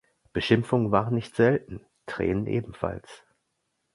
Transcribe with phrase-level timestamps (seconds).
[0.33, 3.23] Beschimpfungen waren nicht selten, Tränen ebenfalls.